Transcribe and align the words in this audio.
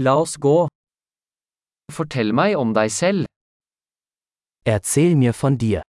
La 0.00 0.12
oss 0.14 0.36
gå. 0.38 0.68
Fortell 1.90 2.28
meg 2.30 2.52
om 2.54 2.70
deg 2.70 2.90
selv. 2.94 3.26
Erzähl 4.64 5.16
mir 5.18 5.32
von 5.34 5.56
dir. 5.58 5.82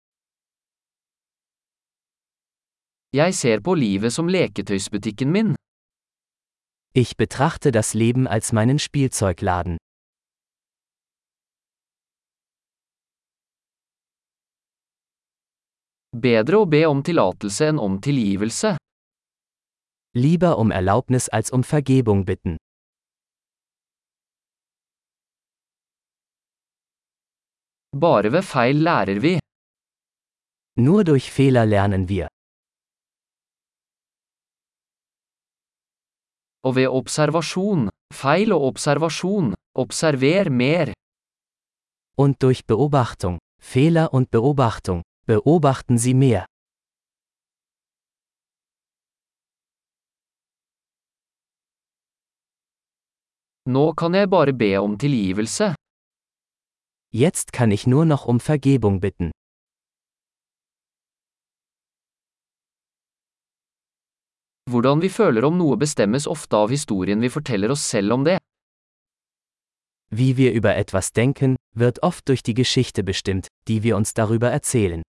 Jeg 3.11 3.35
ser 3.35 3.59
på 3.59 3.73
livet 3.75 4.13
som 4.15 4.29
leketøysbutikken 4.31 5.31
min. 5.31 5.55
Ich 6.95 7.17
betrachte 7.17 7.71
das 7.71 7.93
Leben 7.93 8.27
als 8.27 8.53
meinen 8.53 8.79
Spielzeugladen. 8.79 9.75
Bedre 16.15 16.61
å 16.63 16.65
be 16.65 16.85
om 16.87 17.03
tillatelse 17.03 17.67
enn 17.73 17.83
om 17.87 17.99
tilgivelse. 17.99 18.77
Lieber 20.15 20.55
um 20.63 20.71
Erlaubnis 20.71 21.27
als 21.27 21.51
um 21.51 21.63
Vergebung 21.63 22.23
bitten. 22.23 22.55
Bare 28.03 28.29
ved 28.29 28.43
feil 28.45 28.77
lærer 28.85 29.19
vi. 29.23 29.39
Nur 30.85 31.03
durch 31.03 31.31
Fehler 31.31 31.65
lernen 31.65 32.03
wir. 32.09 32.27
Og 36.65 36.75
ved 36.75 36.87
observasjon, 36.87 37.89
feil 38.13 38.53
og 38.53 38.61
observasjon, 38.69 39.55
observer 39.83 40.49
mer. 40.49 40.93
Und 42.17 42.43
durch 42.43 42.65
Beobachtung, 42.65 43.39
Fehler 43.61 44.13
und 44.13 44.29
Beobachtung, 44.31 45.01
beobachten 45.25 45.97
Sie 45.97 46.13
mehr. 46.13 46.45
Nå 53.65 53.93
kan 53.93 54.13
jeg 54.13 54.29
bare 54.29 54.53
be 54.53 54.77
om 54.79 54.97
tilgivelse. 54.97 55.73
Jetzt 57.13 57.53
kann 57.53 57.71
ich 57.71 57.87
nur 57.87 58.05
noch 58.05 58.25
um 58.25 58.39
Vergebung 58.39 58.99
bitten. 58.99 59.31
Hvordan 64.69 65.01
vi 65.01 65.09
føler 65.09 65.45
om 65.47 65.57
noe 65.57 65.77
bestemmes 65.77 66.27
ofte 66.27 66.57
av 66.57 66.69
historien 66.69 67.21
vi 67.21 67.29
forteller 67.29 67.71
oss 67.71 67.87
selv 67.89 68.11
om 68.11 68.25
det. 68.25 68.37
Wie 70.09 70.35
wir 70.35 70.51
über 70.51 70.75
etwas 70.75 71.13
denken, 71.13 71.55
wird 71.73 72.03
oft 72.03 72.27
durch 72.27 72.43
die 72.43 72.53
Geschichte 72.53 73.03
bestimmt, 73.03 73.47
die 73.67 73.83
wir 73.83 73.95
uns 73.95 74.13
darüber 74.13 74.49
erzählen. 74.49 75.01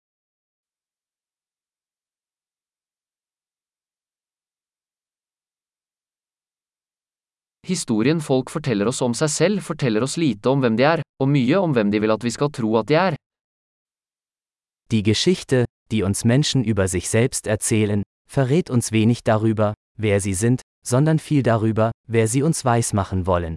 Historien 7.69 8.21
folk 8.25 8.49
forteller 8.49 8.89
oss 8.89 9.03
om 9.05 9.13
seg 9.13 9.29
selv 9.29 9.61
forteller 9.67 10.05
oss 10.07 10.17
lite 10.17 10.49
om 10.49 10.63
hvem 10.65 10.77
de 10.79 10.87
er, 10.89 11.03
og 11.21 11.29
mye 11.29 11.59
om 11.61 11.75
hvem 11.77 11.91
de 11.93 12.01
vil 12.01 12.15
at 12.15 12.25
vi 12.25 12.33
skal 12.33 12.49
tro 12.49 12.71
at 12.81 12.89
de 12.89 12.97
er. 12.97 13.17
Die 14.89 15.03
Geschichte, 15.03 15.67
die 15.93 16.03
uns 16.03 16.25
Menschen 16.25 16.65
über 16.65 16.89
sich 16.89 17.11
selbst 17.11 17.47
erzählen, 17.47 18.03
verrät 18.27 18.71
uns 18.71 18.91
wenig 18.91 19.23
darüber, 19.23 19.75
wer 19.99 20.21
sie 20.21 20.33
sind, 20.33 20.63
sondern 20.83 21.19
viel 21.19 21.43
darüber, 21.43 21.91
wer 22.07 22.27
sie 22.27 22.43
uns 22.43 22.65
weismachen 22.65 23.27
wollen. 23.27 23.57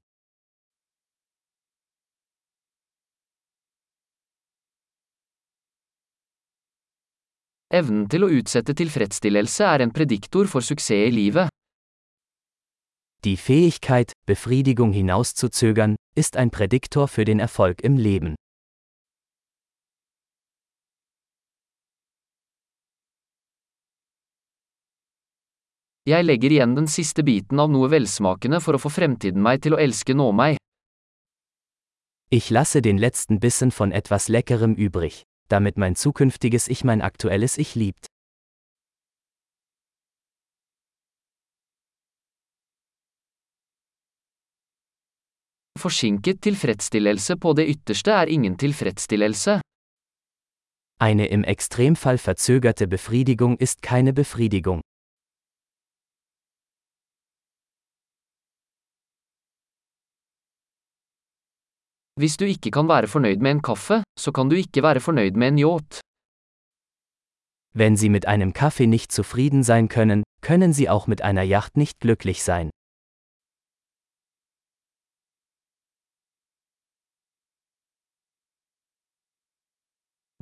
Evnen 7.71 8.09
til 8.11 8.25
å 8.25 8.27
utsette 8.27 8.75
tilfredsstillelse 8.75 9.63
er 9.63 9.85
en 9.85 9.95
prediktor 9.95 10.51
for 10.51 10.59
suksess 10.59 11.07
i 11.07 11.15
livet. 11.15 11.47
Die 13.23 13.37
Fähigkeit, 13.37 14.13
Befriedigung 14.25 14.93
hinauszuzögern, 14.93 15.95
ist 16.15 16.37
ein 16.37 16.49
Prädiktor 16.49 17.07
für 17.07 17.23
den 17.23 17.39
Erfolg 17.39 17.83
im 17.83 17.95
Leben. 17.95 18.33
Jeg 26.03 26.25
legger 26.25 26.49
igjen 26.49 26.73
den 26.75 26.87
siste 26.87 27.21
biten 27.21 27.59
av 27.61 27.69
noe 27.69 27.91
velsmakende 27.93 28.57
for 28.57 28.73
å 28.73 28.81
få 28.81 28.89
fremtiden 28.89 29.45
meg 29.45 29.61
til 29.61 29.77
å 29.77 29.81
elske 29.83 30.15
nå 30.17 30.31
meg. 30.33 30.57
Ich 32.33 32.49
lasse 32.49 32.81
den 32.81 32.97
letzten 32.97 33.39
Bissen 33.39 33.69
von 33.69 33.91
etwas 33.91 34.29
Leckerem 34.29 34.73
übrig, 34.73 35.21
damit 35.47 35.77
mein 35.77 35.95
zukünftiges 35.95 36.67
Ich 36.67 36.83
mein 36.83 37.03
aktuelles 37.03 37.59
Ich 37.59 37.75
liebt. 37.75 38.07
Forsinket 45.81 46.41
tilfredsstillelse 46.45 47.35
på 47.43 47.53
det 47.57 47.65
ytterste 47.73 48.11
er 48.11 48.27
ingen 48.35 48.55
tilfredsstillelse. 48.57 49.61
Eine 51.01 51.25
im 51.35 51.43
Extremfall 51.43 52.17
verzögerte 52.17 52.87
Befriedigung 52.87 53.57
ist 53.57 53.81
keine 53.81 54.13
Befriedigung. 54.13 54.81
Hvis 62.19 62.37
du 62.37 62.45
ikke 62.45 62.71
kan 62.71 62.87
være 62.87 63.07
fornøyd 63.07 63.39
med 63.41 63.51
en 63.51 63.61
kaffe, 63.61 64.03
så 64.19 64.31
kan 64.31 64.49
du 64.49 64.55
ikke 64.55 64.83
være 64.83 64.99
fornøyd 64.99 65.31
med 65.31 65.47
en 65.47 65.59
yacht. 65.59 66.01
Wenn 67.73 67.97
Sie 67.97 68.09
mit 68.09 68.25
einem 68.27 68.53
Kaffee 68.53 68.87
nicht 68.87 69.11
zufrieden 69.11 69.63
sein 69.63 69.87
können, 69.87 70.23
können 70.41 70.73
Sie 70.73 70.89
auch 70.89 71.07
mit 71.07 71.21
einer 71.21 71.43
Yacht 71.43 71.77
nicht 71.77 71.99
glücklich 71.99 72.43
sein. 72.43 72.69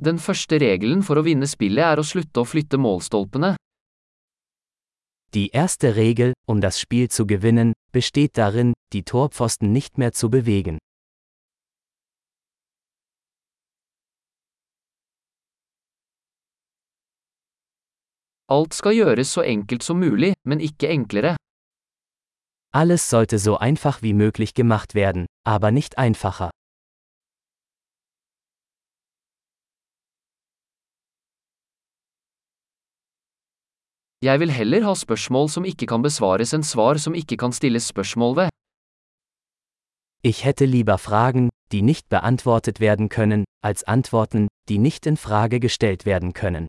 Den 0.00 0.18
første 0.18 0.56
regelen 0.56 1.02
for 1.04 1.20
å 1.20 1.22
vinne 1.26 1.44
spillet 1.44 1.84
er 1.84 2.00
å 2.00 2.04
slutte 2.06 2.40
å 2.40 2.48
flytte 2.48 2.78
målstolpene. 2.80 3.50
Die 5.36 5.50
erste 5.52 5.94
Regel, 5.94 6.32
um 6.48 6.60
das 6.60 6.80
Spiel 6.80 7.10
zu 7.10 7.26
gewinnen, 7.26 7.74
besteht 7.92 8.38
darin, 8.38 8.72
die 8.94 9.02
Torpfosten 9.04 9.72
nicht 9.72 9.98
mehr 9.98 10.12
zu 10.12 10.30
bewegen. 10.30 10.78
Alt 18.48 18.74
skal 18.74 18.96
gjøres 18.96 19.30
så 19.36 19.44
enkelt 19.46 19.84
som 19.86 20.00
mulig, 20.00 20.32
men 20.48 20.64
ikke 20.64 20.88
enklere. 20.88 21.36
Alles 22.74 23.04
sollte 23.10 23.38
so 23.38 23.58
einfach 23.58 24.02
wie 24.02 24.14
möglich 24.14 24.54
gemacht 24.54 24.94
werden, 24.94 25.26
aber 25.46 25.70
nicht 25.70 25.98
einfacher. 25.98 26.50
Jeg 34.22 34.40
vil 34.40 34.50
heller 34.52 34.84
ha 34.84 34.92
spørsmål 34.94 35.48
som 35.48 35.64
ikke 35.64 35.86
kan 35.88 36.02
besvares 36.04 36.50
enn 36.52 36.64
svar 36.70 36.98
som 37.00 37.14
ikke 37.16 37.38
kan 37.40 37.52
stilles 37.56 37.86
spørsmål 37.88 38.34
ved. 38.36 38.48
Ich 40.22 40.44
hätte 40.44 40.66
lieber 40.66 40.98
Fragen, 40.98 41.48
die 41.72 41.80
nicht 41.80 42.08
beantwortet 42.10 42.80
werden 42.80 43.08
können, 43.08 43.44
als 43.64 43.82
Antworten, 43.84 44.48
die 44.68 44.76
nicht 44.76 45.06
in 45.06 45.16
Frage 45.16 45.58
gestellt 45.58 46.04
werden 46.04 46.34
können. 46.34 46.66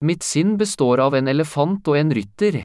Mitt 0.00 0.22
sinn 0.22 0.56
består 0.56 0.98
av 0.98 1.14
en 1.14 1.28
elefant 1.28 1.88
og 1.88 1.98
en 1.98 2.12
rytter. 2.12 2.62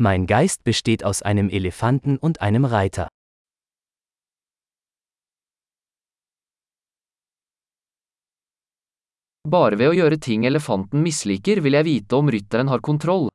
Mein 0.00 0.26
Geist 0.26 0.62
besteht 0.62 1.02
aus 1.04 1.22
einem 1.22 1.48
Elefanten 1.48 2.18
und 2.18 2.40
einem 2.40 2.64
Reiter. 2.64 3.08
Bare 9.42 9.74
ved 9.74 9.90
å 9.90 9.94
gjøre 9.96 10.20
ting 10.22 10.44
elefanten 10.46 11.02
misliker 11.02 11.58
vil 11.64 11.74
jeg 11.74 11.86
vite 11.88 12.14
om 12.14 12.28
rytteren 12.30 12.68
har 12.70 12.78
kontroll. 12.78 13.26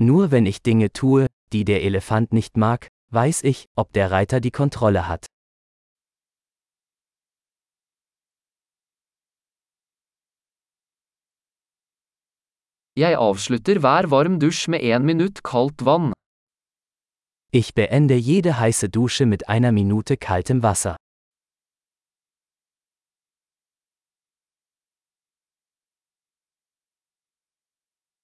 Nur 0.00 0.30
wenn 0.32 0.46
ich 0.46 0.62
Dinge 0.62 0.88
tue, 0.92 1.26
die 1.52 1.64
der 1.64 1.82
Elefant 1.82 2.32
nicht 2.32 2.56
mag, 2.56 2.88
weiß 3.12 3.44
ich, 3.44 3.66
ob 3.76 3.92
der 3.92 4.10
Reiter 4.10 4.40
die 4.40 4.50
Kontrolle 4.50 5.08
hat. 5.08 5.26
Jeg 12.96 13.16
avslutter 13.16 13.78
hver 13.84 14.08
varm 14.10 14.40
dusj 14.40 14.70
med 14.72 14.80
én 14.80 15.04
minutt 15.04 15.44
kaldt 15.44 15.84
vann. 15.84 16.12
Ich 17.52 17.74
beende 17.74 18.16
jede 18.16 18.58
heiße 18.58 18.88
Dusche 18.88 19.26
mit 19.26 19.48
einer 19.48 19.72
Minute 19.72 20.16
kaltem 20.16 20.62
Wasser. 20.62 20.96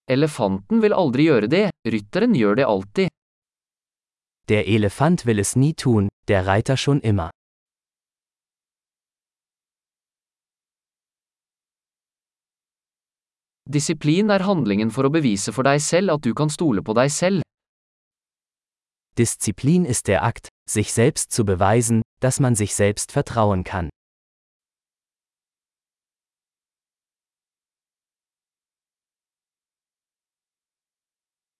Elefanten 0.08 0.82
vil 0.82 0.94
aldri 0.94 1.24
gjøre 1.26 1.48
det, 1.50 1.64
rytteren 1.82 2.34
gjør 2.38 2.54
det 2.60 2.66
alltid. 2.66 3.08
Der 4.48 4.62
Elefant 4.62 5.26
will 5.26 5.40
es 5.42 5.56
nie 5.56 5.74
tun, 5.74 6.08
der 6.28 6.46
Reiter 6.46 6.76
schon 6.76 7.00
immer. 7.00 7.30
Disiplin 13.66 14.30
er 14.30 14.46
handlingen 14.46 14.92
for 14.94 15.08
å 15.08 15.10
bevise 15.10 15.50
for 15.50 15.66
deg 15.66 15.82
selv 15.82 16.14
at 16.14 16.22
du 16.22 16.30
kan 16.38 16.52
stole 16.54 16.86
på 16.86 16.94
deg 16.94 17.10
selv. 17.10 17.42
Disziplin 19.18 19.84
ist 19.84 20.06
der 20.06 20.22
Akt, 20.22 20.48
sich 20.70 20.92
selbst 20.92 21.32
zu 21.32 21.44
beweisen, 21.44 22.02
dass 22.20 22.38
man 22.38 22.54
sich 22.54 22.76
selbst 22.76 23.10
vertrauen 23.10 23.64
kann. 23.64 23.90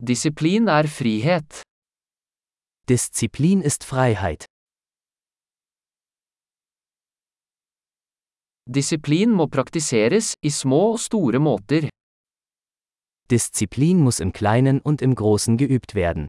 Disiplin 0.08 0.69
er 0.69 0.87
frihet. 0.87 1.62
Disziplin 2.88 3.61
ist 3.61 3.82
Freiheit. 3.82 4.44
Disiplin 8.70 9.32
må 9.32 9.49
praktiseres, 9.49 10.37
i 10.43 10.50
små 10.50 10.93
og 10.93 11.00
store 11.03 11.41
måter. 11.43 11.88
Disziplin 13.32 13.99
muss 13.99 14.20
im 14.20 14.31
Kleinen 14.32 14.81
und 14.81 15.03
im 15.03 15.17
Großen 15.17 15.56
geübt 15.58 15.97
werden. 15.97 16.29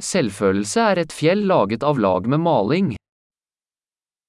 Selvfølelse 0.00 0.80
er 0.92 0.98
et 1.02 1.12
fjell 1.12 1.42
laget 1.50 1.82
av 1.82 1.98
lag 1.98 2.28
med 2.28 2.38
maling. 2.38 2.94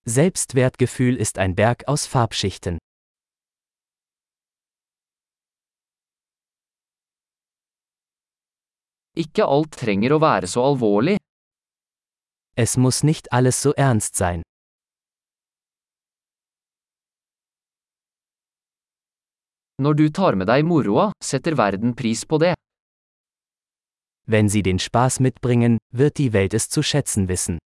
Selbstwertgefühl 0.08 1.18
ist 1.18 1.38
ein 1.38 1.54
Berg 1.54 1.88
aus 1.88 2.08
Farbschichten. 2.08 2.80
Ikke 9.14 9.46
alt 9.46 9.76
trenger 9.78 10.16
å 10.16 10.18
være 10.24 10.48
så 10.50 10.64
alvorlig. 10.66 11.20
Es 12.58 12.78
muss 12.78 13.04
nicht 13.04 13.30
alles 13.32 13.60
so 13.62 13.74
ernst 13.78 14.18
sein. 14.18 14.42
Når 19.78 19.94
du 20.00 20.10
tar 20.10 20.38
med 20.38 20.50
deg 20.50 20.66
moroa, 20.66 21.12
setter 21.22 21.58
verden 21.58 21.94
pris 21.94 22.26
på 22.26 22.40
det. 22.42 22.54
Wenn 24.26 24.50
Sie 24.50 24.64
den 24.64 24.80
Spaß 24.80 25.20
mitbringen, 25.20 25.78
wird 25.92 26.18
die 26.18 26.32
Welt 26.34 26.54
es 26.54 26.70
zu 26.70 26.82
schätzen 26.82 27.28
wissen. 27.28 27.60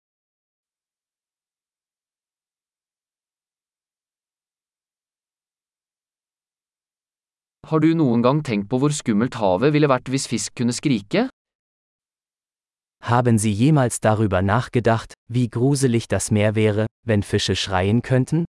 Har 7.68 7.80
du 7.80 7.92
noen 7.94 8.22
gang 8.24 8.44
tenkt 8.44 8.68
på 8.68 8.80
hvor 8.80 8.92
skummelt 8.92 9.36
havet 9.36 9.72
ville 9.72 9.88
vært 9.88 10.08
hvis 10.08 10.28
fisk 10.28 10.56
kunne 10.56 10.72
skrike? 10.72 11.28
Haben 13.08 13.38
Sie 13.38 13.50
jemals 13.50 14.00
darüber 14.00 14.42
nachgedacht, 14.42 15.14
wie 15.28 15.48
gruselig 15.48 16.08
das 16.08 16.30
Meer 16.30 16.54
wäre, 16.54 16.86
wenn 17.06 17.22
Fische 17.22 17.56
schreien 17.56 18.02
könnten? 18.02 18.44